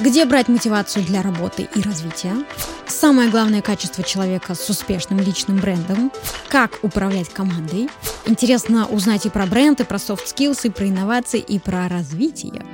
Где 0.00 0.24
брать 0.24 0.48
мотивацию 0.48 1.04
для 1.04 1.22
работы 1.22 1.68
и 1.74 1.80
развития? 1.80 2.34
Самое 2.86 3.30
главное 3.30 3.62
качество 3.62 4.02
человека 4.02 4.54
с 4.54 4.68
успешным 4.68 5.20
личным 5.20 5.58
брендом. 5.58 6.10
Как 6.48 6.80
управлять 6.82 7.28
командой? 7.28 7.88
Интересно 8.26 8.86
узнать 8.86 9.24
и 9.26 9.30
про 9.30 9.46
бренд, 9.46 9.80
и 9.80 9.84
про 9.84 9.98
soft 9.98 10.26
skills, 10.26 10.60
и 10.64 10.70
про 10.70 10.88
инновации, 10.88 11.38
и 11.38 11.58
про 11.60 11.88
развитие. 11.88 12.64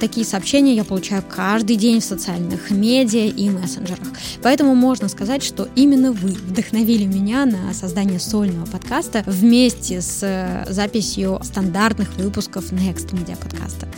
Такие 0.00 0.24
сообщения 0.24 0.74
я 0.74 0.84
получаю 0.84 1.24
каждый 1.28 1.74
день 1.74 2.00
в 2.00 2.04
социальных 2.04 2.70
медиа 2.70 3.26
и 3.26 3.50
мессенджерах. 3.50 4.06
Поэтому 4.42 4.76
можно 4.76 5.08
сказать, 5.08 5.42
что 5.42 5.68
именно 5.74 6.12
вы 6.12 6.28
вдохновили 6.28 7.04
меня 7.04 7.46
на 7.46 7.74
создание 7.74 8.20
сольного 8.20 8.66
подкаста 8.66 9.24
вместе 9.26 10.00
с 10.00 10.20
э, 10.22 10.72
записью 10.72 11.40
стандартных 11.42 12.14
выпусков 12.16 12.72
Next 12.72 13.12
Media 13.12 13.36
подкаста. 13.36 13.88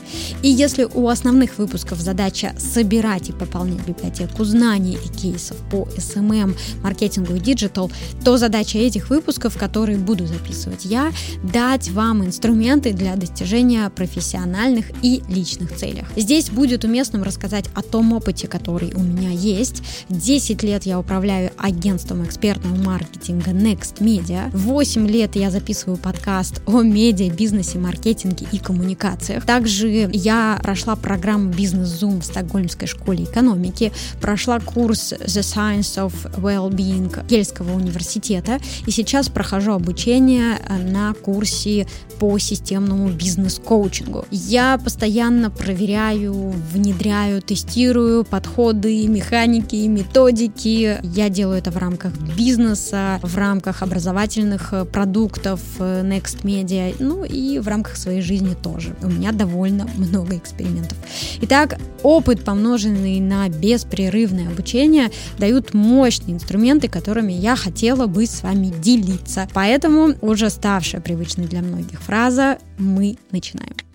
И 0.42 0.48
если 0.48 0.84
у 0.84 1.08
основных 1.08 1.58
выпусков 1.58 2.00
задача 2.00 2.54
собирать 2.58 3.28
и 3.28 3.32
пополнять 3.32 3.86
библиотеку 3.86 4.44
знаний 4.44 4.96
и 5.04 5.08
кейсов 5.08 5.58
по 5.70 5.86
SMM, 5.96 6.56
маркетингу 6.82 7.34
и 7.34 7.40
digital, 7.40 7.90
то 8.24 8.38
задача 8.38 8.78
этих 8.78 9.10
выпусков, 9.10 9.58
которые 9.58 9.98
буду 9.98 10.26
записывать 10.26 10.86
я, 10.86 11.12
дать 11.42 11.90
вам 11.90 12.24
инструменты 12.24 12.92
для 12.92 13.16
достижения 13.16 13.90
профессиональных 13.90 14.86
и 15.02 15.22
личных 15.28 15.76
целей 15.76 15.89
целях. 15.90 16.06
Здесь 16.16 16.50
будет 16.50 16.84
уместным 16.84 17.22
рассказать 17.22 17.66
о 17.74 17.82
том 17.82 18.12
опыте, 18.12 18.46
который 18.46 18.92
у 18.94 19.00
меня 19.00 19.30
есть. 19.30 19.82
10 20.08 20.62
лет 20.62 20.84
я 20.84 20.98
управляю 20.98 21.50
агентством 21.56 22.24
экспертного 22.24 22.76
маркетинга 22.76 23.50
Next 23.50 23.98
Media. 23.98 24.50
8 24.56 25.06
лет 25.08 25.36
я 25.36 25.50
записываю 25.50 25.98
подкаст 25.98 26.62
о 26.66 26.82
медиа, 26.82 27.30
бизнесе, 27.30 27.78
маркетинге 27.78 28.46
и 28.52 28.58
коммуникациях. 28.58 29.44
Также 29.44 30.10
я 30.12 30.58
прошла 30.62 30.96
программу 30.96 31.50
Бизнес 31.50 32.02
Zoom 32.02 32.20
в 32.20 32.24
Стокгольмской 32.24 32.88
школе 32.88 33.24
экономики, 33.24 33.92
прошла 34.20 34.60
курс 34.60 35.12
The 35.12 35.42
Science 35.42 35.96
of 35.96 36.12
Wellbeing 36.36 37.26
Кельского 37.26 37.74
университета 37.74 38.58
и 38.86 38.90
сейчас 38.90 39.28
прохожу 39.28 39.72
обучение 39.72 40.58
на 40.90 41.14
курсе 41.14 41.86
по 42.18 42.38
системному 42.38 43.08
бизнес-коучингу. 43.08 44.26
Я 44.30 44.78
постоянно 44.82 45.50
проверяю 45.50 45.79
проверяю, 45.80 46.52
внедряю, 46.72 47.40
тестирую 47.40 48.24
подходы, 48.24 49.06
механики, 49.08 49.76
методики. 49.86 50.98
Я 51.02 51.30
делаю 51.30 51.56
это 51.58 51.70
в 51.70 51.78
рамках 51.78 52.12
бизнеса, 52.36 53.18
в 53.22 53.34
рамках 53.38 53.82
образовательных 53.82 54.74
э, 54.74 54.84
продуктов 54.84 55.60
э, 55.78 56.02
Next 56.02 56.42
Media, 56.42 56.94
ну 56.98 57.24
и 57.24 57.58
в 57.58 57.66
рамках 57.66 57.96
своей 57.96 58.20
жизни 58.20 58.54
тоже. 58.62 58.94
У 59.02 59.08
меня 59.08 59.32
довольно 59.32 59.88
много 59.96 60.36
экспериментов. 60.36 60.98
Итак, 61.40 61.78
опыт, 62.02 62.44
помноженный 62.44 63.18
на 63.20 63.48
беспрерывное 63.48 64.48
обучение, 64.48 65.10
дают 65.38 65.72
мощные 65.72 66.34
инструменты, 66.34 66.88
которыми 66.88 67.32
я 67.32 67.56
хотела 67.56 68.06
бы 68.06 68.26
с 68.26 68.42
вами 68.42 68.66
делиться. 68.66 69.48
Поэтому 69.54 70.14
уже 70.20 70.50
ставшая 70.50 71.00
привычной 71.00 71.46
для 71.46 71.62
многих 71.62 72.02
фраза 72.02 72.58
«Мы 72.76 73.16
начинаем». 73.32 73.89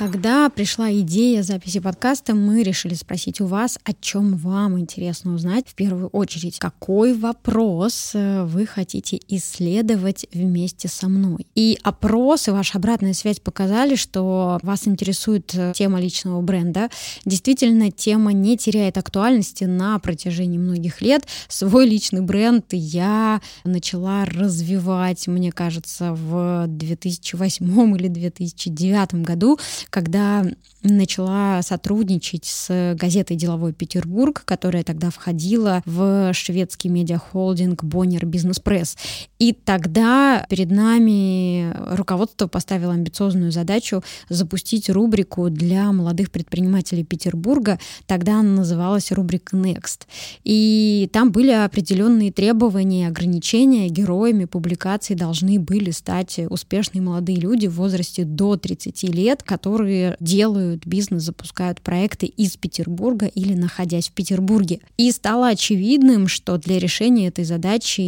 Когда 0.00 0.48
пришла 0.48 0.90
идея 0.90 1.42
записи 1.42 1.78
подкаста, 1.78 2.34
мы 2.34 2.62
решили 2.62 2.94
спросить 2.94 3.42
у 3.42 3.44
вас, 3.44 3.78
о 3.84 3.92
чем 3.92 4.34
вам 4.38 4.78
интересно 4.78 5.34
узнать. 5.34 5.68
В 5.68 5.74
первую 5.74 6.08
очередь, 6.08 6.58
какой 6.58 7.12
вопрос 7.12 8.12
э, 8.14 8.44
вы 8.44 8.64
хотите 8.64 9.20
исследовать 9.28 10.24
вместе 10.32 10.88
со 10.88 11.06
мной. 11.10 11.46
И 11.54 11.78
опросы, 11.82 12.50
ваша 12.50 12.78
обратная 12.78 13.12
связь 13.12 13.40
показали, 13.40 13.94
что 13.94 14.58
вас 14.62 14.88
интересует 14.88 15.54
э, 15.54 15.74
тема 15.76 16.00
личного 16.00 16.40
бренда. 16.40 16.88
Действительно, 17.26 17.90
тема 17.90 18.32
не 18.32 18.56
теряет 18.56 18.96
актуальности 18.96 19.64
на 19.64 19.98
протяжении 19.98 20.56
многих 20.56 21.02
лет. 21.02 21.26
Свой 21.48 21.86
личный 21.86 22.22
бренд 22.22 22.64
я 22.70 23.42
начала 23.64 24.24
развивать, 24.24 25.26
мне 25.26 25.52
кажется, 25.52 26.14
в 26.14 26.64
2008 26.68 27.96
или 27.98 28.08
2009 28.08 29.14
году, 29.16 29.58
когда 29.90 30.44
начала 30.82 31.60
сотрудничать 31.62 32.46
с 32.46 32.94
газетой 32.94 33.36
«Деловой 33.36 33.72
Петербург», 33.72 34.42
которая 34.44 34.84
тогда 34.84 35.10
входила 35.10 35.82
в 35.84 36.32
шведский 36.32 36.88
медиахолдинг 36.88 37.84
«Боннер 37.84 38.24
Бизнес 38.24 38.60
Пресс». 38.60 38.96
И 39.40 39.54
тогда 39.54 40.44
перед 40.50 40.70
нами 40.70 41.72
руководство 41.96 42.46
поставило 42.46 42.92
амбициозную 42.92 43.50
задачу 43.52 44.04
запустить 44.28 44.90
рубрику 44.90 45.48
для 45.48 45.90
молодых 45.92 46.30
предпринимателей 46.30 47.04
Петербурга. 47.04 47.78
Тогда 48.06 48.40
она 48.40 48.56
называлась 48.56 49.10
рубрика 49.10 49.56
Next. 49.56 50.02
И 50.44 51.08
там 51.14 51.32
были 51.32 51.52
определенные 51.52 52.30
требования, 52.30 53.08
ограничения. 53.08 53.88
Героями 53.88 54.44
публикации 54.44 55.14
должны 55.14 55.58
были 55.58 55.90
стать 55.90 56.38
успешные 56.50 57.00
молодые 57.00 57.40
люди 57.40 57.66
в 57.66 57.76
возрасте 57.76 58.24
до 58.24 58.58
30 58.58 59.04
лет, 59.04 59.42
которые 59.42 60.16
делают 60.20 60.86
бизнес, 60.86 61.22
запускают 61.22 61.80
проекты 61.80 62.26
из 62.26 62.58
Петербурга 62.58 63.24
или 63.24 63.54
находясь 63.54 64.10
в 64.10 64.12
Петербурге. 64.12 64.80
И 64.98 65.10
стало 65.12 65.48
очевидным, 65.48 66.28
что 66.28 66.58
для 66.58 66.78
решения 66.78 67.28
этой 67.28 67.44
задачи 67.44 68.00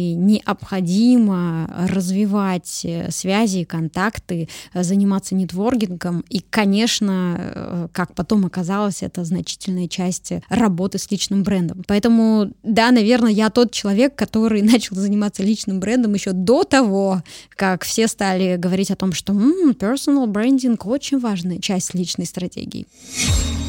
необходимо 1.23 1.69
развивать 1.89 2.81
э, 2.83 3.11
связи, 3.11 3.63
контакты, 3.63 4.47
заниматься 4.73 5.35
нетворкингом. 5.35 6.23
И, 6.29 6.41
конечно, 6.49 7.37
э, 7.39 7.87
как 7.91 8.13
потом 8.15 8.45
оказалось, 8.45 9.03
это 9.03 9.23
значительная 9.23 9.87
часть 9.87 10.33
работы 10.49 10.97
с 10.97 11.09
личным 11.11 11.43
брендом. 11.43 11.83
Поэтому, 11.87 12.51
да, 12.63 12.91
наверное, 12.91 13.31
я 13.31 13.49
тот 13.49 13.71
человек, 13.71 14.15
который 14.15 14.61
начал 14.73 14.95
заниматься 14.95 15.43
личным 15.43 15.79
брендом 15.79 16.13
еще 16.13 16.31
до 16.31 16.63
того, 16.63 17.23
как 17.55 17.83
все 17.83 18.07
стали 18.07 18.57
говорить 18.57 18.91
о 18.91 18.95
том, 18.95 19.13
что 19.13 19.33
м-м, 19.33 19.71
personal 19.71 20.27
branding 20.27 20.79
очень 20.83 21.19
важная 21.19 21.59
часть 21.59 21.93
личной 21.93 22.25
стратегии. 22.25 22.85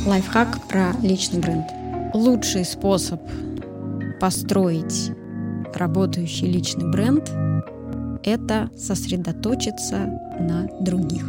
Лайфхак 0.06 0.68
про 0.68 0.92
личный 1.02 1.40
бренд. 1.40 1.66
Лучший 2.14 2.64
способ 2.64 3.20
построить 4.20 5.10
работающий 5.76 6.50
личный 6.50 6.90
бренд– 6.90 7.30
это 8.24 8.70
сосредоточиться 8.76 10.20
на 10.40 10.68
других. 10.80 11.24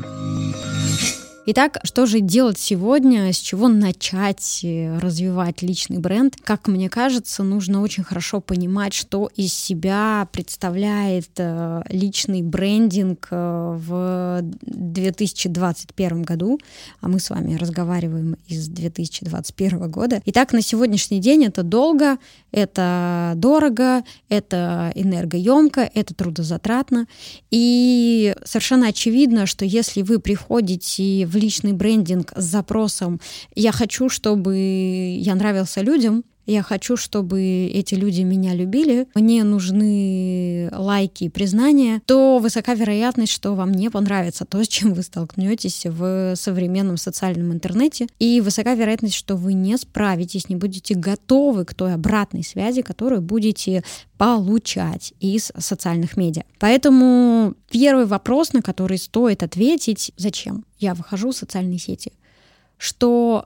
Итак, 1.47 1.77
что 1.83 2.07
же 2.07 2.21
делать 2.21 2.57
сегодня, 2.57 3.31
с 3.31 3.37
чего 3.37 3.67
начать 3.67 4.61
э, 4.63 4.97
развивать 4.97 5.61
личный 5.61 5.99
бренд? 5.99 6.35
Как 6.43 6.67
мне 6.67 6.89
кажется, 6.89 7.43
нужно 7.43 7.83
очень 7.83 8.03
хорошо 8.03 8.41
понимать, 8.41 8.95
что 8.95 9.29
из 9.35 9.53
себя 9.53 10.27
представляет 10.31 11.29
э, 11.37 11.83
личный 11.89 12.41
брендинг 12.41 13.27
э, 13.29 13.77
в 13.77 14.39
2021 14.63 16.23
году, 16.23 16.59
а 16.99 17.09
мы 17.09 17.19
с 17.19 17.29
вами 17.29 17.53
разговариваем 17.53 18.37
из 18.47 18.67
2021 18.67 19.91
года. 19.91 20.23
Итак, 20.25 20.51
на 20.51 20.63
сегодняшний 20.63 21.19
день 21.19 21.45
это 21.45 21.61
долго, 21.61 22.17
это 22.51 23.33
дорого, 23.35 24.03
это 24.29 24.91
энергоемко, 24.95 25.91
это 25.93 26.15
трудозатратно. 26.15 27.05
И 27.51 28.35
совершенно 28.45 28.87
очевидно, 28.87 29.45
что 29.45 29.63
если 29.63 30.01
вы 30.01 30.17
приходите 30.17 31.27
в 31.27 31.34
личный 31.35 31.73
брендинг 31.73 32.33
с 32.35 32.43
запросом. 32.43 33.19
«я 33.55 33.71
хочу, 33.71 34.09
чтобы 34.09 35.17
я 35.19 35.35
нравился 35.35 35.81
людям», 35.81 36.23
я 36.45 36.61
хочу, 36.61 36.97
чтобы 36.97 37.41
эти 37.73 37.95
люди 37.95 38.21
меня 38.21 38.53
любили, 38.53 39.07
мне 39.15 39.43
нужны 39.43 40.69
лайки 40.71 41.25
и 41.25 41.29
признания, 41.29 42.01
то 42.05 42.39
высока 42.39 42.73
вероятность, 42.73 43.31
что 43.31 43.55
вам 43.55 43.71
не 43.71 43.89
понравится 43.89 44.45
то, 44.45 44.63
с 44.63 44.67
чем 44.67 44.93
вы 44.93 45.03
столкнетесь 45.03 45.85
в 45.85 46.35
современном 46.35 46.97
социальном 46.97 47.51
интернете, 47.51 48.07
и 48.19 48.41
высока 48.41 48.75
вероятность, 48.75 49.15
что 49.15 49.35
вы 49.35 49.53
не 49.53 49.77
справитесь, 49.77 50.49
не 50.49 50.55
будете 50.55 50.95
готовы 50.95 51.65
к 51.65 51.73
той 51.73 51.93
обратной 51.93 52.43
связи, 52.43 52.81
которую 52.81 53.21
будете 53.21 53.83
получать 54.17 55.13
из 55.19 55.51
социальных 55.57 56.15
медиа. 56.15 56.43
Поэтому 56.59 57.55
первый 57.69 58.05
вопрос, 58.05 58.53
на 58.53 58.61
который 58.61 58.97
стоит 58.97 59.43
ответить, 59.43 60.11
зачем 60.15 60.65
я 60.79 60.93
выхожу 60.93 61.31
в 61.31 61.35
социальные 61.35 61.79
сети, 61.79 62.13
что 62.77 63.45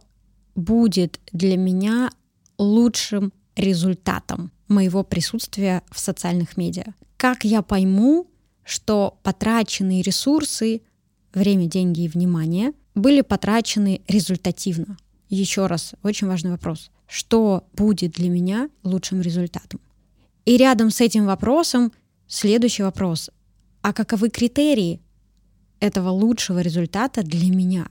будет 0.55 1.19
для 1.31 1.57
меня 1.57 2.11
лучшим 2.59 3.33
результатом 3.55 4.51
моего 4.67 5.03
присутствия 5.03 5.81
в 5.89 5.99
социальных 5.99 6.57
медиа? 6.57 6.93
Как 7.17 7.43
я 7.43 7.63
пойму, 7.63 8.27
что 8.63 9.19
потраченные 9.23 10.03
ресурсы, 10.03 10.81
время, 11.33 11.65
деньги 11.65 12.01
и 12.01 12.07
внимание 12.07 12.73
были 12.93 13.21
потрачены 13.21 14.01
результативно? 14.07 14.97
Еще 15.29 15.65
раз, 15.65 15.93
очень 16.03 16.27
важный 16.27 16.51
вопрос. 16.51 16.91
Что 17.07 17.67
будет 17.73 18.11
для 18.11 18.29
меня 18.29 18.69
лучшим 18.83 19.21
результатом? 19.21 19.79
И 20.45 20.57
рядом 20.57 20.91
с 20.91 21.01
этим 21.01 21.25
вопросом 21.25 21.91
следующий 22.27 22.83
вопрос. 22.83 23.29
А 23.81 23.93
каковы 23.93 24.29
критерии 24.29 25.01
этого 25.79 26.09
лучшего 26.09 26.59
результата 26.59 27.23
для 27.23 27.49
меня, 27.49 27.87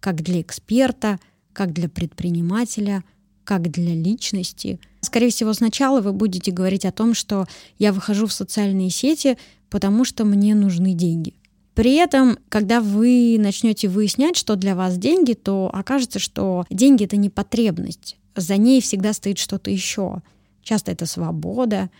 как 0.00 0.22
для 0.22 0.40
эксперта, 0.40 1.18
как 1.52 1.72
для 1.72 1.88
предпринимателя, 1.88 3.04
как 3.44 3.70
для 3.70 3.94
личности. 3.94 4.78
Скорее 5.00 5.30
всего, 5.30 5.52
сначала 5.52 6.00
вы 6.00 6.12
будете 6.12 6.50
говорить 6.50 6.84
о 6.84 6.92
том, 6.92 7.14
что 7.14 7.46
я 7.78 7.92
выхожу 7.92 8.26
в 8.26 8.32
социальные 8.32 8.90
сети, 8.90 9.36
потому 9.70 10.04
что 10.04 10.24
мне 10.24 10.54
нужны 10.54 10.92
деньги. 10.94 11.34
При 11.74 11.94
этом, 11.94 12.38
когда 12.48 12.80
вы 12.80 13.36
начнете 13.38 13.88
выяснять, 13.88 14.36
что 14.36 14.56
для 14.56 14.74
вас 14.74 14.98
деньги, 14.98 15.32
то 15.32 15.70
окажется, 15.72 16.18
что 16.18 16.66
деньги 16.70 17.04
это 17.04 17.16
не 17.16 17.30
потребность. 17.30 18.16
За 18.36 18.56
ней 18.56 18.80
всегда 18.80 19.12
стоит 19.12 19.38
что-то 19.38 19.70
еще. 19.70 20.22
Часто 20.62 20.92
это 20.92 21.06
свобода, 21.06 21.90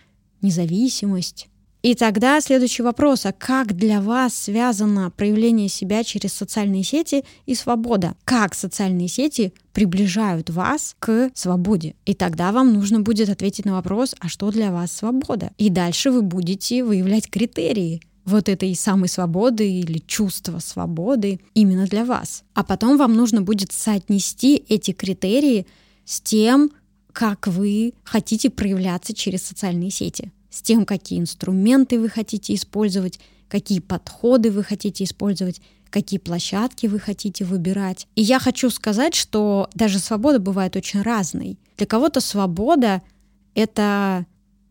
независимость. 0.41 1.47
И 1.83 1.95
тогда 1.95 2.39
следующий 2.39 2.81
вопрос, 2.81 3.25
а 3.25 3.33
как 3.33 3.75
для 3.75 3.99
вас 3.99 4.33
связано 4.33 5.11
проявление 5.11 5.67
себя 5.67 6.05
через 6.05 6.31
социальные 6.31 6.83
сети 6.83 7.25
и 7.45 7.55
свобода? 7.55 8.15
Как 8.23 8.55
социальные 8.55 9.09
сети 9.09 9.53
приближают 9.73 10.49
вас 10.49 10.95
к 10.99 11.29
свободе? 11.33 11.95
И 12.05 12.13
тогда 12.13 12.53
вам 12.53 12.71
нужно 12.71 13.01
будет 13.01 13.27
ответить 13.27 13.65
на 13.65 13.73
вопрос, 13.73 14.15
а 14.21 14.29
что 14.29 14.49
для 14.49 14.71
вас 14.71 14.93
свобода? 14.93 15.51
И 15.57 15.69
дальше 15.69 16.09
вы 16.09 16.21
будете 16.21 16.85
выявлять 16.85 17.29
критерии, 17.29 18.01
вот 18.23 18.47
этой 18.47 18.73
самой 18.75 19.09
свободы 19.09 19.69
или 19.69 19.97
чувства 19.97 20.59
свободы 20.59 21.41
именно 21.53 21.85
для 21.85 22.05
вас. 22.05 22.45
А 22.53 22.63
потом 22.63 22.95
вам 22.95 23.13
нужно 23.13 23.41
будет 23.41 23.73
соотнести 23.73 24.63
эти 24.69 24.91
критерии 24.91 25.67
с 26.05 26.21
тем, 26.21 26.71
как 27.11 27.47
вы 27.47 27.93
хотите 28.05 28.49
проявляться 28.49 29.13
через 29.13 29.43
социальные 29.43 29.91
сети 29.91 30.31
с 30.53 30.61
тем, 30.61 30.85
какие 30.85 31.19
инструменты 31.19 31.99
вы 31.99 32.09
хотите 32.09 32.53
использовать, 32.53 33.19
какие 33.47 33.79
подходы 33.79 34.51
вы 34.51 34.63
хотите 34.63 35.03
использовать, 35.03 35.59
какие 35.89 36.19
площадки 36.19 36.85
вы 36.85 36.99
хотите 36.99 37.43
выбирать. 37.43 38.07
И 38.15 38.21
я 38.21 38.37
хочу 38.37 38.69
сказать, 38.69 39.15
что 39.15 39.67
даже 39.73 39.97
свобода 39.97 40.37
бывает 40.37 40.75
очень 40.75 41.01
разной. 41.01 41.57
Для 41.77 41.87
кого-то 41.87 42.21
свобода— 42.21 43.01
это 43.55 44.27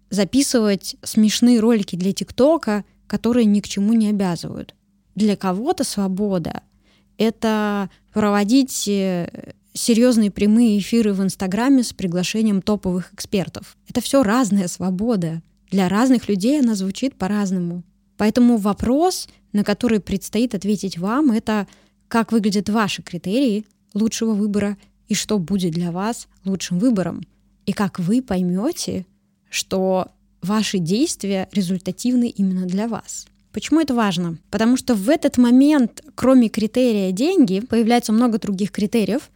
записывать 0.09 0.95
смешные 1.03 1.59
ролики 1.59 1.97
для 1.97 2.13
ТикТока, 2.13 2.85
которые 3.09 3.45
ни 3.47 3.59
к 3.59 3.67
чему 3.67 3.93
не 3.93 4.09
обязывают. 4.09 4.77
Для 5.17 5.37
кого-то 5.37 5.83
свобода— 5.83 6.63
это 7.19 7.91
проводить 8.13 8.87
э, 8.87 9.55
серьезные 9.75 10.31
прямые 10.31 10.79
эфиры 10.79 11.13
в 11.13 11.23
Инстаграме 11.23 11.83
с 11.83 11.93
приглашением 11.93 12.63
топовых 12.63 13.13
экспертов. 13.13 13.77
Это 13.89 14.01
все 14.01 14.23
разная 14.23 14.69
свобода. 14.69 15.43
Для 15.73 15.89
разных 15.89 16.29
людей 16.29 16.61
она 16.61 16.75
звучит 16.75 17.15
по-разному. 17.15 17.83
Поэтому 18.19 18.59
вопрос, 18.59 19.27
на 19.53 19.65
который 19.65 20.01
предстоит 20.01 20.55
ответить 20.55 20.99
вам, 20.99 21.33
это 21.33 21.67
как 22.09 22.31
выглядят 22.31 22.69
ваши 22.69 23.03
критерии 23.03 23.65
лучшего 23.95 24.35
выбора 24.35 24.77
и 25.09 25.15
что 25.15 25.39
будет 25.39 25.73
для 25.73 25.91
вас 25.91 26.29
лучшим 26.45 26.79
выбором. 26.79 27.23
И 27.65 27.73
как 27.73 27.99
вы 27.99 28.21
поймете, 28.21 29.07
что 29.49 30.09
ваши 30.43 30.79
действия 30.79 31.49
результативны 31.53 32.29
именно 32.29 32.67
для 32.67 32.87
вас. 32.87 33.27
Почему 33.51 33.81
это 33.81 33.95
важно? 33.95 34.37
Потому 34.51 34.77
что 34.77 34.95
в 34.95 35.09
этот 35.09 35.39
момент, 35.39 36.03
кроме 36.15 36.51
критерия 36.51 37.13
деньги, 37.13 37.61
появляется 37.61 38.13
много 38.13 38.39
других 38.39 38.73
критериев. 38.73 39.31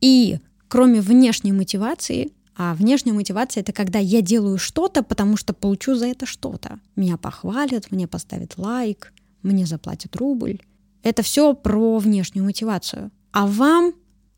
И 0.00 0.38
кроме 0.68 1.00
внешней 1.00 1.52
мотивации, 1.52 2.30
а 2.56 2.74
внешняя 2.74 3.12
мотивация— 3.12 3.60
это 3.62 3.72
когда 3.72 3.98
я 3.98 4.22
делаю 4.22 4.58
что-то, 4.58 5.02
потому 5.02 5.36
что 5.36 5.52
получу 5.54 5.94
за 5.94 6.06
это 6.06 6.24
что-то. 6.26 6.78
Меня 6.94 7.16
похвалят, 7.16 7.90
мне 7.90 8.06
поставят 8.06 8.58
лайк, 8.58 9.12
мне 9.42 9.66
заплатят 9.66 10.16
рубль. 10.16 10.60
Это 11.02 11.22
все 11.22 11.54
про 11.54 11.98
внешнюю 11.98 12.44
мотивацию. 12.44 13.10
А 13.32 13.46
вам 13.46 13.94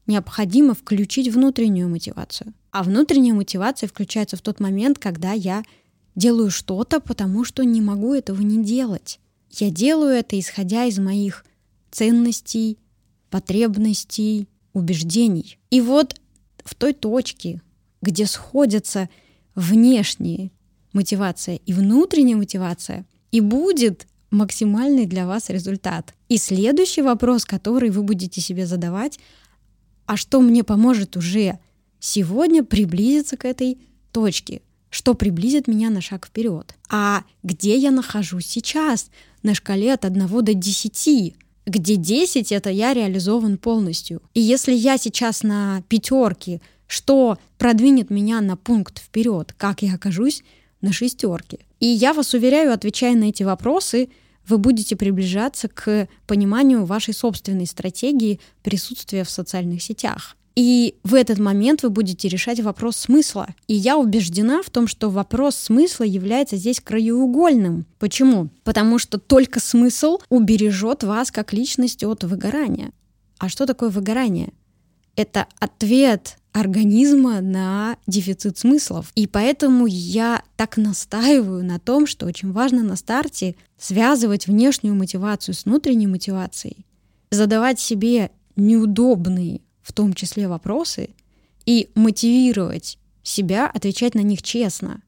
необходимо 0.06 0.74
включить 0.74 1.28
внутреннюю 1.28 1.88
мотивацию. 1.88 2.54
А 2.70 2.82
внутренняя 2.82 3.34
мотивация 3.34 3.88
включается 3.88 4.36
в 4.36 4.42
тот 4.42 4.60
момент, 4.60 4.98
когда 4.98 5.32
я 5.32 5.62
делаю 6.14 6.50
что-то, 6.50 7.00
потому 7.00 7.44
что 7.44 7.64
не 7.64 7.80
могу 7.80 8.14
этого 8.14 8.40
не 8.40 8.64
делать. 8.64 9.20
Я 9.50 9.70
делаю 9.70 10.10
это, 10.10 10.38
исходя 10.38 10.84
из 10.84 10.98
моих 10.98 11.44
ценностей, 11.90 12.78
потребностей, 13.30 14.48
убеждений. 14.72 15.58
И 15.70 15.80
вот 15.80 16.20
в 16.64 16.74
той 16.74 16.92
точке, 16.92 17.62
где 18.06 18.26
сходятся 18.26 19.08
внешние 19.56 20.52
мотивация 20.92 21.56
и 21.56 21.72
внутренняя 21.72 22.36
мотивация, 22.36 23.04
и 23.32 23.40
будет 23.40 24.06
максимальный 24.30 25.06
для 25.06 25.26
вас 25.26 25.50
результат. 25.50 26.14
И 26.28 26.38
следующий 26.38 27.02
вопрос, 27.02 27.44
который 27.44 27.90
вы 27.90 28.02
будете 28.02 28.40
себе 28.40 28.64
задавать, 28.66 29.18
а 30.06 30.16
что 30.16 30.40
мне 30.40 30.62
поможет 30.62 31.16
уже 31.16 31.58
сегодня 31.98 32.62
приблизиться 32.62 33.36
к 33.36 33.44
этой 33.44 33.78
точке? 34.12 34.62
Что 34.88 35.14
приблизит 35.14 35.66
меня 35.66 35.90
на 35.90 36.00
шаг 36.00 36.26
вперед? 36.26 36.76
А 36.88 37.24
где 37.42 37.76
я 37.76 37.90
нахожусь 37.90 38.46
сейчас 38.46 39.10
на 39.42 39.54
шкале 39.54 39.94
от 39.94 40.04
1 40.04 40.28
до 40.44 40.54
10? 40.54 41.34
Где 41.66 41.96
10 41.96 42.52
это 42.52 42.70
я 42.70 42.94
реализован 42.94 43.58
полностью. 43.58 44.22
И 44.32 44.40
если 44.40 44.72
я 44.72 44.96
сейчас 44.96 45.42
на 45.42 45.82
пятерке 45.88 46.60
что 46.86 47.38
продвинет 47.58 48.10
меня 48.10 48.40
на 48.40 48.56
пункт 48.56 48.98
вперед, 48.98 49.54
как 49.56 49.82
я 49.82 49.94
окажусь 49.94 50.42
на 50.80 50.92
шестерке. 50.92 51.58
И 51.80 51.86
я 51.86 52.12
вас 52.12 52.34
уверяю, 52.34 52.72
отвечая 52.72 53.14
на 53.14 53.24
эти 53.24 53.42
вопросы, 53.42 54.08
вы 54.46 54.58
будете 54.58 54.96
приближаться 54.96 55.68
к 55.68 56.08
пониманию 56.26 56.84
вашей 56.84 57.14
собственной 57.14 57.66
стратегии 57.66 58.40
присутствия 58.62 59.24
в 59.24 59.30
социальных 59.30 59.82
сетях. 59.82 60.36
И 60.54 60.94
в 61.04 61.14
этот 61.14 61.38
момент 61.38 61.82
вы 61.82 61.90
будете 61.90 62.28
решать 62.28 62.60
вопрос 62.60 62.96
смысла. 62.96 63.48
И 63.68 63.74
я 63.74 63.98
убеждена 63.98 64.62
в 64.62 64.70
том, 64.70 64.86
что 64.86 65.10
вопрос 65.10 65.54
смысла 65.54 66.04
является 66.04 66.56
здесь 66.56 66.80
краеугольным. 66.80 67.84
Почему? 67.98 68.48
Потому 68.64 68.98
что 68.98 69.18
только 69.18 69.60
смысл 69.60 70.18
убережет 70.30 71.04
вас 71.04 71.30
как 71.30 71.52
личность 71.52 72.02
от 72.04 72.24
выгорания. 72.24 72.90
А 73.36 73.50
что 73.50 73.66
такое 73.66 73.90
выгорание? 73.90 74.54
Это 75.14 75.46
ответ 75.58 76.38
организма 76.56 77.42
на 77.42 77.98
дефицит 78.06 78.56
смыслов. 78.56 79.12
И 79.14 79.26
поэтому 79.26 79.84
я 79.86 80.42
так 80.56 80.78
настаиваю 80.78 81.62
на 81.62 81.78
том, 81.78 82.06
что 82.06 82.24
очень 82.24 82.50
важно 82.50 82.82
на 82.82 82.96
старте 82.96 83.56
связывать 83.78 84.46
внешнюю 84.46 84.94
мотивацию 84.94 85.54
с 85.54 85.66
внутренней 85.66 86.06
мотивацией, 86.06 86.86
задавать 87.30 87.78
себе 87.78 88.30
неудобные, 88.56 89.60
в 89.82 89.92
том 89.92 90.14
числе, 90.14 90.48
вопросы 90.48 91.10
и 91.66 91.90
мотивировать 91.94 92.98
себя 93.22 93.66
отвечать 93.68 94.14
на 94.14 94.20
них 94.20 94.42
честно. 94.42 95.02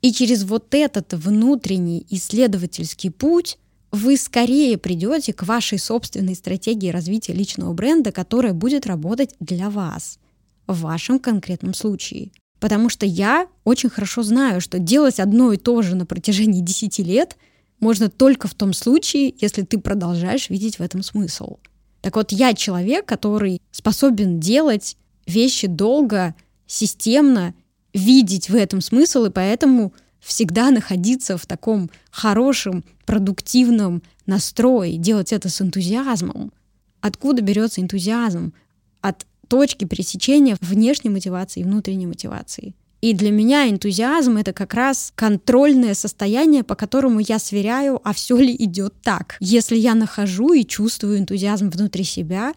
И 0.00 0.12
через 0.12 0.44
вот 0.44 0.74
этот 0.74 1.12
внутренний 1.12 2.06
исследовательский 2.08 3.10
путь 3.10 3.58
вы 3.90 4.16
скорее 4.16 4.78
придете 4.78 5.32
к 5.32 5.42
вашей 5.42 5.80
собственной 5.80 6.36
стратегии 6.36 6.90
развития 6.90 7.32
личного 7.32 7.72
бренда, 7.72 8.12
которая 8.12 8.52
будет 8.52 8.86
работать 8.86 9.34
для 9.40 9.70
вас 9.70 10.20
в 10.66 10.80
вашем 10.80 11.18
конкретном 11.18 11.74
случае. 11.74 12.30
Потому 12.60 12.88
что 12.88 13.04
я 13.04 13.46
очень 13.64 13.90
хорошо 13.90 14.22
знаю, 14.22 14.60
что 14.60 14.78
делать 14.78 15.20
одно 15.20 15.52
и 15.52 15.56
то 15.56 15.82
же 15.82 15.96
на 15.96 16.06
протяжении 16.06 16.60
10 16.60 16.98
лет 17.00 17.36
можно 17.80 18.08
только 18.08 18.48
в 18.48 18.54
том 18.54 18.72
случае, 18.72 19.34
если 19.38 19.62
ты 19.62 19.78
продолжаешь 19.78 20.48
видеть 20.48 20.78
в 20.78 20.82
этом 20.82 21.02
смысл. 21.02 21.58
Так 22.00 22.16
вот, 22.16 22.32
я 22.32 22.54
человек, 22.54 23.06
который 23.06 23.60
способен 23.70 24.40
делать 24.40 24.96
вещи 25.26 25.66
долго, 25.66 26.34
системно, 26.66 27.54
видеть 27.92 28.48
в 28.48 28.54
этом 28.54 28.80
смысл, 28.80 29.24
и 29.26 29.30
поэтому 29.30 29.92
всегда 30.20 30.70
находиться 30.70 31.36
в 31.36 31.46
таком 31.46 31.90
хорошем, 32.10 32.84
продуктивном 33.04 34.02
настрое, 34.26 34.96
делать 34.96 35.32
это 35.32 35.48
с 35.48 35.60
энтузиазмом. 35.60 36.52
Откуда 37.00 37.42
берется 37.42 37.80
энтузиазм? 37.80 38.54
От 39.02 39.26
точки 39.54 39.84
пересечения 39.84 40.56
внешней 40.60 41.10
мотивации 41.10 41.60
и 41.60 41.64
внутренней 41.64 42.08
мотивации. 42.08 42.74
И 43.00 43.12
для 43.12 43.30
меня 43.30 43.70
энтузиазм 43.70 44.36
это 44.36 44.52
как 44.52 44.74
раз 44.74 45.12
контрольное 45.14 45.94
состояние, 45.94 46.64
по 46.64 46.74
которому 46.74 47.20
я 47.20 47.38
сверяю, 47.38 48.00
а 48.02 48.12
все 48.12 48.36
ли 48.36 48.52
идет 48.58 48.94
так. 49.00 49.36
Если 49.38 49.76
я 49.76 49.94
нахожу 49.94 50.54
и 50.54 50.64
чувствую 50.64 51.20
энтузиазм 51.20 51.70
внутри 51.70 52.02
себя, 52.02 52.52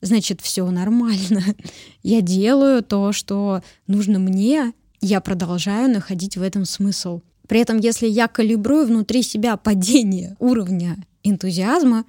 значит, 0.00 0.40
все 0.40 0.68
нормально. 0.68 1.44
Я 2.02 2.20
делаю 2.20 2.82
то, 2.82 3.12
что 3.12 3.62
нужно 3.86 4.18
мне, 4.18 4.72
я 5.00 5.20
продолжаю 5.20 5.88
находить 5.88 6.36
в 6.36 6.42
этом 6.42 6.64
смысл. 6.64 7.20
При 7.46 7.60
этом, 7.60 7.78
если 7.78 8.08
я 8.08 8.26
калибрую 8.26 8.86
внутри 8.86 9.22
себя 9.22 9.56
падение 9.56 10.36
уровня 10.40 10.96
энтузиазма, 11.22 12.04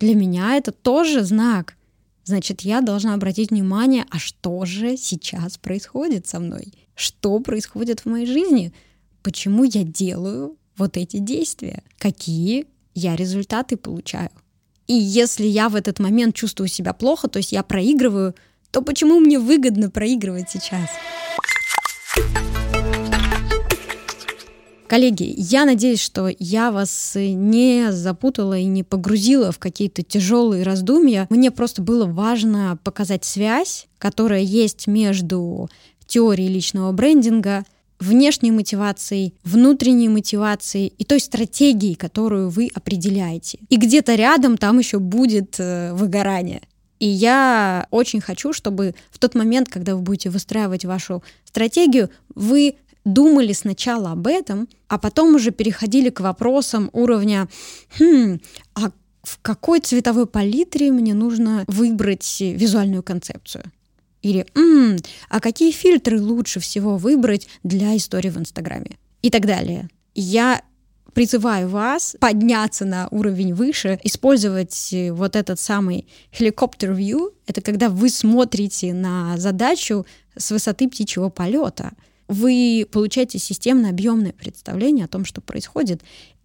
для 0.00 0.14
меня 0.16 0.56
это 0.56 0.72
тоже 0.72 1.22
знак 1.22 1.75
значит, 2.26 2.62
я 2.62 2.82
должна 2.82 3.14
обратить 3.14 3.50
внимание, 3.50 4.04
а 4.10 4.18
что 4.18 4.66
же 4.66 4.96
сейчас 4.96 5.56
происходит 5.56 6.26
со 6.26 6.40
мной? 6.40 6.74
Что 6.94 7.38
происходит 7.40 8.00
в 8.00 8.06
моей 8.06 8.26
жизни? 8.26 8.72
Почему 9.22 9.64
я 9.64 9.84
делаю 9.84 10.56
вот 10.76 10.96
эти 10.96 11.18
действия? 11.18 11.82
Какие 11.98 12.66
я 12.94 13.16
результаты 13.16 13.76
получаю? 13.76 14.30
И 14.86 14.94
если 14.94 15.46
я 15.46 15.68
в 15.68 15.76
этот 15.76 15.98
момент 15.98 16.34
чувствую 16.34 16.68
себя 16.68 16.92
плохо, 16.92 17.28
то 17.28 17.38
есть 17.38 17.52
я 17.52 17.62
проигрываю, 17.62 18.34
то 18.70 18.82
почему 18.82 19.18
мне 19.20 19.38
выгодно 19.38 19.90
проигрывать 19.90 20.50
сейчас? 20.50 20.90
Коллеги, 24.88 25.34
я 25.36 25.64
надеюсь, 25.64 26.00
что 26.00 26.30
я 26.38 26.70
вас 26.70 27.12
не 27.16 27.90
запутала 27.90 28.56
и 28.56 28.64
не 28.64 28.82
погрузила 28.82 29.50
в 29.50 29.58
какие-то 29.58 30.02
тяжелые 30.02 30.62
раздумья. 30.62 31.26
Мне 31.28 31.50
просто 31.50 31.82
было 31.82 32.06
важно 32.06 32.78
показать 32.84 33.24
связь, 33.24 33.88
которая 33.98 34.42
есть 34.42 34.86
между 34.86 35.68
теорией 36.06 36.48
личного 36.48 36.92
брендинга, 36.92 37.64
внешней 37.98 38.52
мотивацией, 38.52 39.34
внутренней 39.42 40.08
мотивацией 40.08 40.92
и 40.98 41.04
той 41.04 41.18
стратегией, 41.18 41.94
которую 41.94 42.50
вы 42.50 42.70
определяете. 42.74 43.58
И 43.68 43.76
где-то 43.76 44.14
рядом 44.14 44.58
там 44.58 44.78
еще 44.78 44.98
будет 44.98 45.56
э, 45.58 45.94
выгорание. 45.94 46.62
И 46.98 47.06
я 47.06 47.86
очень 47.90 48.20
хочу, 48.20 48.52
чтобы 48.52 48.94
в 49.10 49.18
тот 49.18 49.34
момент, 49.34 49.68
когда 49.68 49.94
вы 49.94 50.02
будете 50.02 50.30
выстраивать 50.30 50.84
вашу 50.84 51.22
стратегию, 51.44 52.10
вы 52.34 52.76
думали 53.06 53.52
сначала 53.52 54.12
об 54.12 54.26
этом, 54.26 54.68
а 54.88 54.98
потом 54.98 55.36
уже 55.36 55.52
переходили 55.52 56.10
к 56.10 56.20
вопросам 56.20 56.90
уровня, 56.92 57.48
хм, 57.98 58.40
а 58.74 58.90
в 59.22 59.38
какой 59.40 59.80
цветовой 59.80 60.26
палитре 60.26 60.92
мне 60.92 61.14
нужно 61.14 61.64
выбрать 61.68 62.40
визуальную 62.40 63.02
концепцию? 63.02 63.64
Или, 64.22 64.46
м-м, 64.54 64.98
а 65.28 65.40
какие 65.40 65.70
фильтры 65.70 66.20
лучше 66.20 66.58
всего 66.58 66.96
выбрать 66.96 67.48
для 67.62 67.96
истории 67.96 68.30
в 68.30 68.38
Инстаграме? 68.38 68.98
И 69.22 69.30
так 69.30 69.46
далее. 69.46 69.88
Я 70.14 70.62
призываю 71.14 71.68
вас 71.68 72.16
подняться 72.20 72.84
на 72.84 73.08
уровень 73.10 73.54
выше, 73.54 74.00
использовать 74.02 74.94
вот 75.12 75.36
этот 75.36 75.60
самый 75.60 76.08
helicopter 76.32 76.94
view. 76.94 77.32
Это 77.46 77.60
когда 77.60 77.88
вы 77.88 78.10
смотрите 78.10 78.92
на 78.92 79.38
задачу 79.38 80.06
с 80.36 80.50
высоты 80.50 80.88
птичьего 80.88 81.28
полета 81.28 81.92
вы 82.28 82.86
получаете 82.90 83.38
системное 83.38 83.90
объемное 83.90 84.32
представление 84.32 85.04
о 85.04 85.08
том, 85.08 85.24
что 85.24 85.40
происходит, 85.40 86.02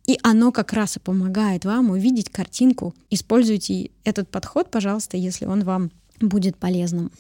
и 0.07 0.17
оно 0.23 0.51
как 0.51 0.73
раз 0.73 0.97
и 0.97 0.99
помогает 0.99 1.65
вам 1.65 1.91
увидеть 1.91 2.29
картинку. 2.29 2.93
Используйте 3.09 3.91
этот 4.03 4.29
подход, 4.29 4.69
пожалуйста, 4.71 5.17
если 5.17 5.45
он 5.45 5.63
вам 5.63 5.91
будет 6.19 6.57
полезным. 6.57 7.11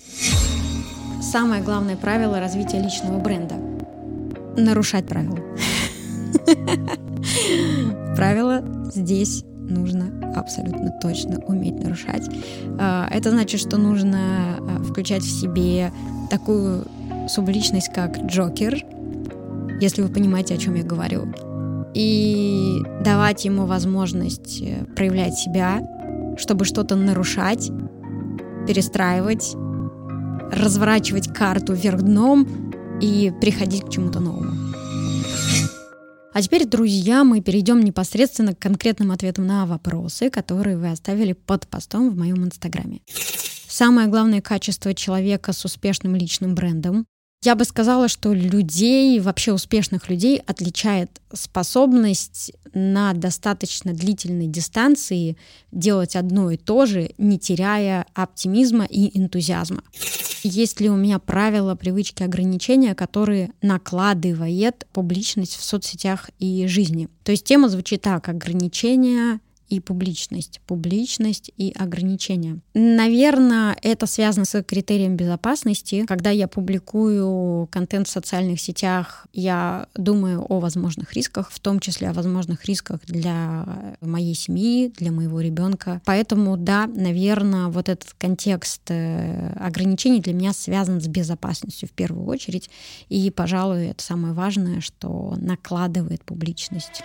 Самое 1.21 1.63
главное 1.63 1.95
правило 1.95 2.39
развития 2.39 2.81
личного 2.81 3.19
бренда— 3.19 3.55
нарушать 4.57 5.07
правила. 5.07 5.39
Правила 8.15 8.63
здесь 8.93 9.43
нужно 9.45 10.33
абсолютно 10.35 10.91
точно 11.01 11.39
уметь 11.45 11.81
нарушать. 11.81 12.27
А, 12.79 13.07
это 13.11 13.31
значит, 13.31 13.59
что 13.61 13.77
нужно 13.77 14.57
а, 14.59 14.83
включать 14.83 15.23
в 15.23 15.39
себе 15.39 15.91
такую 16.29 16.85
субличность 17.27 17.91
как 17.93 18.17
Джокер, 18.25 18.83
если 19.79 20.01
вы 20.01 20.09
понимаете, 20.09 20.55
о 20.55 20.57
чем 20.57 20.75
я 20.75 20.83
говорю, 20.83 21.33
и 21.93 22.77
давать 23.03 23.45
ему 23.45 23.65
возможность 23.65 24.61
э, 24.61 24.85
проявлять 24.95 25.35
себя, 25.35 25.81
чтобы 26.37 26.65
что-то 26.65 26.95
нарушать, 26.95 27.71
перестраивать, 28.67 29.55
разворачивать 30.51 31.33
карту 31.33 31.73
вверх 31.73 32.01
дном 32.01 32.47
и 33.01 33.33
приходить 33.41 33.85
к 33.85 33.89
чему-то 33.89 34.19
новому. 34.19 34.51
А 36.33 36.41
теперь, 36.41 36.65
друзья, 36.65 37.25
мы 37.25 37.41
перейдем 37.41 37.81
непосредственно 37.81 38.55
к 38.55 38.59
конкретным 38.59 39.11
ответам 39.11 39.45
на 39.47 39.65
вопросы, 39.65 40.29
которые 40.29 40.77
вы 40.77 40.89
оставили 40.89 41.33
под 41.33 41.67
постом 41.67 42.09
в 42.09 42.17
моем 42.17 42.45
инстаграме. 42.45 43.01
Самое 43.81 44.07
главное 44.07 44.41
качество 44.41 44.93
человека 44.93 45.53
с 45.53 45.65
успешным 45.65 46.15
личным 46.15 46.53
брендом 46.53 47.07
я 47.43 47.55
бы 47.55 47.65
сказала, 47.65 48.09
что 48.09 48.31
людей, 48.31 49.19
вообще 49.19 49.53
успешных 49.53 50.07
людей, 50.07 50.37
отличает 50.45 51.19
способность 51.33 52.51
на 52.75 53.13
достаточно 53.13 53.91
длительной 53.91 54.45
дистанции 54.45 55.35
делать 55.71 56.15
одно 56.15 56.51
и 56.51 56.57
то 56.57 56.85
же, 56.85 57.09
не 57.17 57.39
теряя 57.39 58.05
оптимизма 58.13 58.85
и 58.85 59.17
энтузиазма. 59.17 59.81
Есть 60.43 60.79
ли 60.79 60.87
у 60.87 60.95
меня 60.95 61.17
правила, 61.17 61.73
привычки, 61.73 62.21
ограничения, 62.21 62.93
которые 62.93 63.49
накладывает 63.63 64.85
публичность 64.93 65.55
в 65.55 65.63
соцсетях 65.63 66.29
и 66.37 66.67
жизни? 66.67 67.09
То 67.23 67.31
есть 67.31 67.45
тема 67.45 67.67
звучит 67.67 68.03
так: 68.03 68.29
ограничения 68.29 69.39
и 69.71 69.79
публичность, 69.79 70.59
публичность 70.67 71.49
и 71.55 71.73
ограничения. 71.79 72.59
Наверное, 72.73 73.77
это 73.81 74.05
связано 74.05 74.43
с 74.43 74.61
критерием 74.63 75.15
безопасности. 75.15 76.05
Когда 76.05 76.29
я 76.29 76.49
публикую 76.49 77.67
контент 77.67 78.09
в 78.09 78.11
социальных 78.11 78.59
сетях, 78.59 79.25
я 79.31 79.87
думаю 79.95 80.45
о 80.49 80.59
возможных 80.59 81.13
рисках, 81.13 81.49
в 81.49 81.59
том 81.61 81.79
числе 81.79 82.09
о 82.09 82.13
возможных 82.13 82.65
рисках 82.65 82.99
для 83.05 83.95
моей 84.01 84.35
семьи, 84.35 84.91
для 84.97 85.13
моего 85.13 85.39
ребенка. 85.39 86.01
Поэтому, 86.03 86.57
да, 86.57 86.87
наверное, 86.87 87.67
вот 87.67 87.87
этот 87.87 88.13
контекст 88.17 88.81
э, 88.89 89.53
ограничений 89.53 90.19
для 90.19 90.33
меня 90.33 90.51
связан 90.51 90.99
с 90.99 91.07
безопасностью 91.07 91.87
в 91.87 91.93
первую 91.93 92.25
очередь. 92.25 92.69
И, 93.07 93.31
пожалуй, 93.31 93.87
это 93.87 94.03
самое 94.03 94.33
важное, 94.33 94.81
что 94.81 95.33
накладывает 95.37 96.25
публичность. 96.25 97.03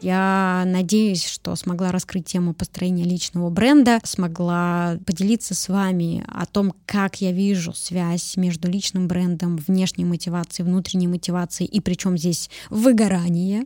Я 0.00 0.64
надеюсь, 0.66 1.24
что 1.24 1.56
смогла 1.56 1.90
раскрыть 1.90 2.26
тему 2.26 2.54
построения 2.54 3.04
личного 3.04 3.50
бренда, 3.50 4.00
смогла 4.04 4.98
поделиться 5.06 5.54
с 5.54 5.68
вами 5.68 6.24
о 6.28 6.46
том, 6.46 6.74
как 6.84 7.20
я 7.20 7.32
вижу 7.32 7.72
связь 7.72 8.36
между 8.36 8.68
личным 8.68 9.08
брендом, 9.08 9.56
внешней 9.56 10.04
мотивацией, 10.04 10.68
внутренней 10.68 11.08
мотивацией 11.08 11.68
и 11.68 11.80
причем 11.80 12.18
здесь 12.18 12.50
выгорание. 12.70 13.64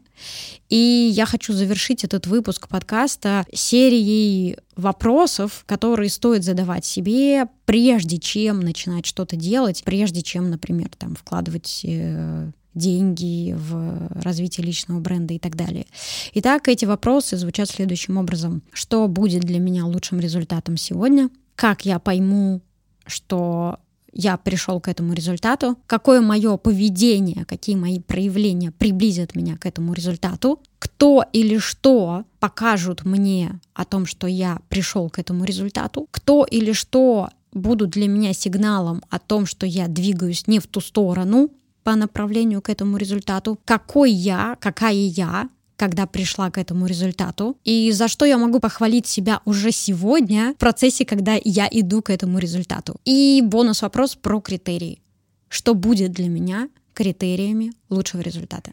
И 0.68 1.10
я 1.12 1.26
хочу 1.26 1.52
завершить 1.52 2.04
этот 2.04 2.26
выпуск 2.26 2.68
подкаста 2.68 3.44
серией 3.52 4.56
вопросов, 4.76 5.64
которые 5.66 6.10
стоит 6.10 6.44
задавать 6.44 6.84
себе, 6.84 7.46
прежде 7.64 8.18
чем 8.18 8.60
начинать 8.60 9.06
что-то 9.06 9.36
делать, 9.36 9.82
прежде 9.84 10.22
чем, 10.22 10.50
например, 10.50 10.90
там 10.96 11.14
вкладывать 11.14 11.82
э, 11.84 12.50
деньги 12.74 13.54
в 13.56 14.08
развитие 14.22 14.66
личного 14.66 15.00
бренда 15.00 15.34
и 15.34 15.38
так 15.38 15.56
далее. 15.56 15.86
Итак, 16.34 16.68
эти 16.68 16.84
вопросы 16.84 17.36
звучат 17.36 17.68
следующим 17.68 18.16
образом. 18.16 18.62
Что 18.72 19.06
будет 19.08 19.42
для 19.42 19.58
меня 19.58 19.86
лучшим 19.86 20.20
результатом 20.20 20.76
сегодня? 20.76 21.30
Как 21.56 21.84
я 21.84 21.98
пойму, 21.98 22.60
что 23.06 23.78
я 24.12 24.36
пришел 24.36 24.80
к 24.80 24.88
этому 24.88 25.12
результату, 25.12 25.78
какое 25.86 26.20
мое 26.20 26.56
поведение, 26.56 27.44
какие 27.44 27.76
мои 27.76 28.00
проявления 28.00 28.72
приблизят 28.72 29.34
меня 29.34 29.56
к 29.56 29.66
этому 29.66 29.92
результату, 29.92 30.60
кто 30.78 31.24
или 31.32 31.58
что 31.58 32.24
покажут 32.38 33.04
мне 33.04 33.60
о 33.74 33.84
том, 33.84 34.06
что 34.06 34.26
я 34.26 34.60
пришел 34.68 35.08
к 35.10 35.18
этому 35.18 35.44
результату, 35.44 36.08
кто 36.10 36.44
или 36.44 36.72
что 36.72 37.28
будут 37.52 37.90
для 37.90 38.08
меня 38.08 38.32
сигналом 38.32 39.02
о 39.10 39.18
том, 39.18 39.46
что 39.46 39.66
я 39.66 39.88
двигаюсь 39.88 40.46
не 40.46 40.58
в 40.58 40.66
ту 40.66 40.80
сторону, 40.80 41.50
по 41.82 41.94
направлению 41.96 42.62
к 42.62 42.68
этому 42.68 42.96
результату, 42.96 43.58
какой 43.64 44.10
я, 44.12 44.56
какая 44.60 44.94
я, 44.94 45.48
когда 45.76 46.06
пришла 46.06 46.50
к 46.50 46.58
этому 46.58 46.86
результату, 46.86 47.56
и 47.64 47.90
за 47.92 48.08
что 48.08 48.26
я 48.26 48.36
могу 48.36 48.60
похвалить 48.60 49.06
себя 49.06 49.40
уже 49.46 49.72
сегодня 49.72 50.52
в 50.52 50.56
процессе, 50.58 51.04
когда 51.04 51.38
я 51.42 51.68
иду 51.70 52.02
к 52.02 52.10
этому 52.10 52.38
результату. 52.38 52.96
И 53.06 53.40
бонус 53.42 53.82
вопрос 53.82 54.14
про 54.14 54.40
критерии. 54.40 55.00
Что 55.48 55.74
будет 55.74 56.12
для 56.12 56.28
меня 56.28 56.68
критериями 56.92 57.72
лучшего 57.88 58.20
результата? 58.20 58.72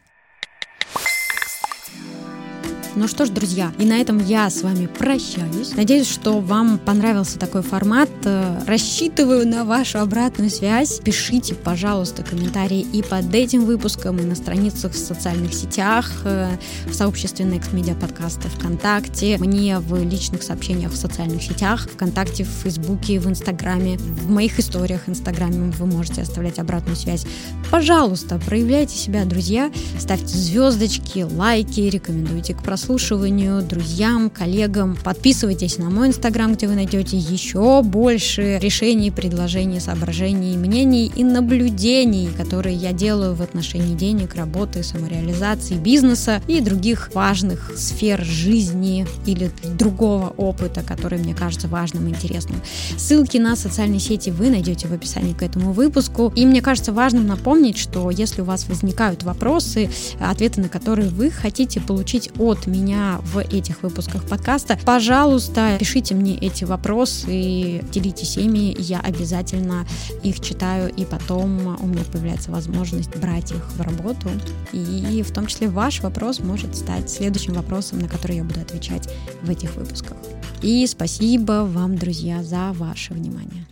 Ну 2.99 3.07
что 3.07 3.27
ж, 3.27 3.29
друзья, 3.29 3.71
и 3.77 3.85
на 3.85 4.01
этом 4.01 4.17
я 4.17 4.49
с 4.49 4.63
вами 4.63 4.87
прощаюсь. 4.87 5.75
Надеюсь, 5.75 6.09
что 6.09 6.39
вам 6.39 6.79
понравился 6.79 7.37
такой 7.37 7.61
формат. 7.61 8.09
Э, 8.23 8.59
рассчитываю 8.65 9.47
на 9.47 9.65
вашу 9.65 9.99
обратную 9.99 10.49
связь. 10.49 10.99
Пишите, 11.03 11.53
пожалуйста, 11.53 12.23
комментарии 12.23 12.79
и 12.79 13.03
под 13.03 13.35
этим 13.35 13.65
выпуском, 13.65 14.17
и 14.17 14.23
на 14.23 14.33
страницах 14.33 14.93
в 14.93 14.97
социальных 14.97 15.53
сетях, 15.53 16.09
э, 16.23 16.49
в 16.87 16.93
сообществе 16.95 17.45
Next 17.45 17.71
Media 17.71 17.93
подкаста 17.95 18.49
ВКонтакте, 18.49 19.37
мне 19.37 19.77
в 19.77 20.03
личных 20.03 20.41
сообщениях 20.41 20.91
в 20.91 20.97
социальных 20.97 21.43
сетях, 21.43 21.87
ВКонтакте, 21.93 22.45
в 22.45 22.63
Фейсбуке, 22.63 23.19
в 23.19 23.27
Инстаграме, 23.27 23.99
в 23.99 24.31
моих 24.31 24.57
историях 24.57 25.07
Инстаграме 25.07 25.71
вы 25.71 25.85
можете 25.85 26.23
оставлять 26.23 26.57
обратную 26.57 26.95
связь. 26.95 27.27
Пожалуйста, 27.69 28.41
проявляйте 28.43 28.97
себя, 28.97 29.23
друзья, 29.25 29.71
ставьте 29.99 30.35
звездочки, 30.35 31.19
лайки, 31.19 31.81
рекомендуйте 31.81 32.55
к 32.55 32.63
просмотру 32.63 32.86
прослушиванию 32.87 33.61
друзьям, 33.63 34.29
коллегам. 34.29 34.97
Подписывайтесь 35.03 35.77
на 35.77 35.89
мой 35.89 36.07
инстаграм, 36.07 36.53
где 36.53 36.69
вы 36.69 36.75
найдете 36.75 37.17
еще 37.17 37.81
больше 37.83 38.59
решений, 38.59 39.11
предложений, 39.11 39.81
соображений, 39.81 40.55
мнений 40.55 41.11
и 41.13 41.25
наблюдений, 41.25 42.29
которые 42.37 42.77
я 42.77 42.93
делаю 42.93 43.35
в 43.35 43.41
отношении 43.41 43.93
денег, 43.93 44.35
работы, 44.35 44.83
самореализации, 44.83 45.73
бизнеса 45.73 46.41
и 46.47 46.61
других 46.61 47.13
важных 47.13 47.73
сфер 47.75 48.23
жизни 48.23 49.05
или 49.25 49.51
другого 49.77 50.33
опыта, 50.37 50.81
который 50.81 51.19
мне 51.19 51.35
кажется 51.35 51.67
важным 51.67 52.07
и 52.07 52.11
интересным. 52.11 52.61
Ссылки 52.95 53.35
на 53.35 53.57
социальные 53.57 53.99
сети 53.99 54.29
вы 54.29 54.49
найдете 54.49 54.87
в 54.87 54.93
описании 54.93 55.33
к 55.33 55.43
этому 55.43 55.73
выпуску. 55.73 56.31
И 56.37 56.45
мне 56.45 56.61
кажется 56.61 56.93
важным 56.93 57.27
напомнить, 57.27 57.77
что 57.77 58.09
если 58.11 58.43
у 58.43 58.45
вас 58.45 58.65
возникают 58.69 59.23
вопросы, 59.23 59.89
ответы 60.21 60.61
на 60.61 60.69
которые 60.69 61.09
вы 61.09 61.31
хотите 61.31 61.81
получить 61.81 62.29
от 62.39 62.65
меня 62.77 63.19
в 63.23 63.39
этих 63.39 63.83
выпусках 63.83 64.23
подкаста, 64.25 64.77
пожалуйста, 64.85 65.77
пишите 65.79 66.15
мне 66.15 66.37
эти 66.37 66.63
вопросы, 66.63 67.27
и 67.29 67.83
делитесь 67.91 68.37
ими, 68.37 68.75
я 68.79 68.99
обязательно 68.99 69.87
их 70.23 70.39
читаю, 70.39 70.93
и 70.93 71.05
потом 71.05 71.77
у 71.81 71.87
меня 71.87 72.03
появляется 72.11 72.51
возможность 72.51 73.15
брать 73.17 73.51
их 73.51 73.67
в 73.71 73.81
работу. 73.81 74.29
И 74.73 75.23
в 75.23 75.31
том 75.31 75.47
числе 75.47 75.69
ваш 75.69 76.01
вопрос 76.01 76.39
может 76.39 76.75
стать 76.75 77.09
следующим 77.09 77.53
вопросом, 77.53 77.99
на 77.99 78.07
который 78.07 78.37
я 78.37 78.43
буду 78.43 78.61
отвечать 78.61 79.09
в 79.41 79.49
этих 79.49 79.75
выпусках. 79.75 80.17
И 80.61 80.85
спасибо 80.87 81.67
вам, 81.67 81.97
друзья, 81.97 82.43
за 82.43 82.71
ваше 82.73 83.13
внимание. 83.13 83.65